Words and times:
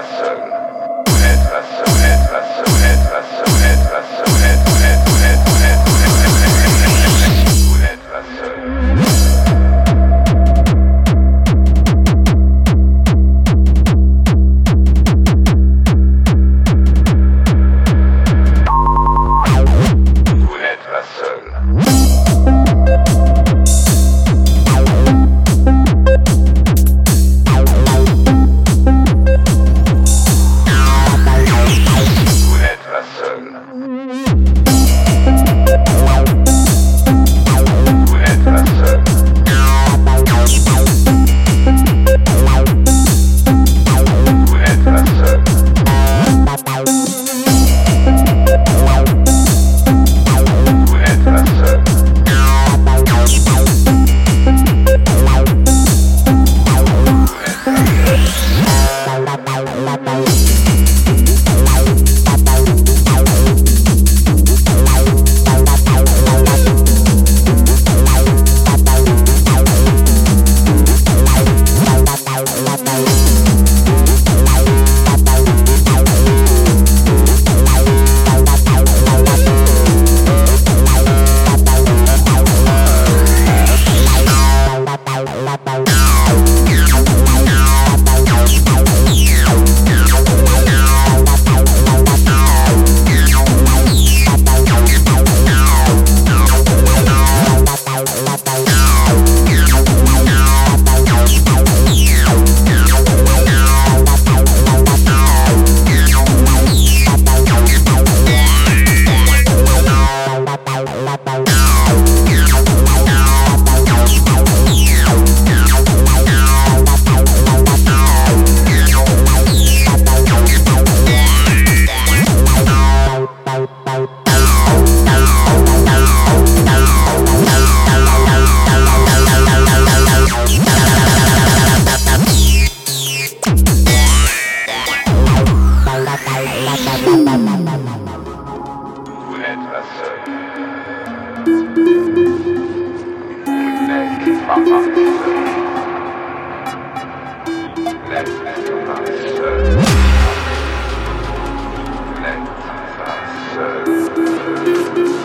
Hudson. 0.00 0.57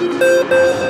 Spectral. 0.03 0.83